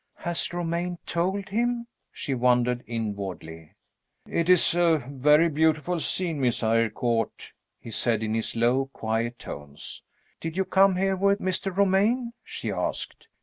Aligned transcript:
"Has 0.15 0.51
Romayne 0.51 0.97
told 1.05 1.49
him?" 1.49 1.85
she 2.11 2.33
wondered 2.33 2.83
inwardly. 2.87 3.75
"It 4.27 4.49
is 4.49 4.73
a 4.73 4.97
very 5.07 5.47
beautiful 5.47 5.99
scene, 5.99 6.41
Miss 6.41 6.63
Eyrecourt," 6.63 7.53
he 7.79 7.91
said, 7.91 8.23
in 8.23 8.33
his 8.33 8.55
low 8.55 8.87
quiet 8.93 9.37
tones. 9.37 10.01
"Did 10.39 10.57
you 10.57 10.65
come 10.65 10.95
here 10.95 11.15
with 11.15 11.39
Mr. 11.39 11.77
Romayne?" 11.77 12.33
she 12.43 12.71
asked. 12.71 13.27